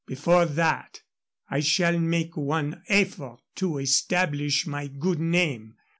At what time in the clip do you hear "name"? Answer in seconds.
5.19-5.75